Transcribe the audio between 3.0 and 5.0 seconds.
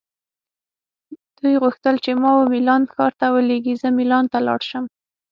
ته ولیږي، زه مېلان ته لاړ شم.